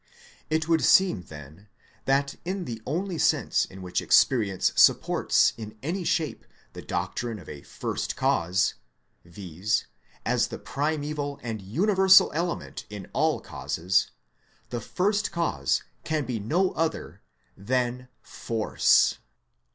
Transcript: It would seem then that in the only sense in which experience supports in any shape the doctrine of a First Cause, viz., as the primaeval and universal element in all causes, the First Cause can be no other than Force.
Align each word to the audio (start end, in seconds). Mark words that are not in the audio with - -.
It 0.49 0.67
would 0.67 0.83
seem 0.83 1.21
then 1.21 1.67
that 2.05 2.33
in 2.43 2.65
the 2.65 2.81
only 2.87 3.19
sense 3.19 3.65
in 3.65 3.83
which 3.83 4.01
experience 4.01 4.73
supports 4.75 5.53
in 5.57 5.77
any 5.83 6.03
shape 6.03 6.43
the 6.73 6.81
doctrine 6.81 7.37
of 7.37 7.47
a 7.47 7.61
First 7.61 8.15
Cause, 8.15 8.73
viz., 9.23 9.85
as 10.25 10.47
the 10.47 10.57
primaeval 10.57 11.39
and 11.43 11.61
universal 11.61 12.31
element 12.33 12.87
in 12.89 13.11
all 13.13 13.41
causes, 13.41 14.09
the 14.71 14.81
First 14.81 15.31
Cause 15.31 15.83
can 16.03 16.25
be 16.25 16.39
no 16.39 16.71
other 16.71 17.21
than 17.55 18.07
Force. 18.23 19.19